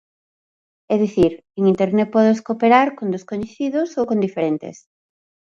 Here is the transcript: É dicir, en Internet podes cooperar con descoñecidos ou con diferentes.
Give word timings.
É 0.93 0.95
dicir, 1.03 1.31
en 1.59 1.63
Internet 1.73 2.07
podes 2.15 2.43
cooperar 2.47 2.87
con 2.97 3.07
descoñecidos 3.15 3.89
ou 3.99 4.03
con 4.09 4.17
diferentes. 4.25 4.75